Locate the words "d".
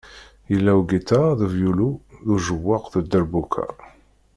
1.39-1.41, 2.25-2.27, 2.93-2.95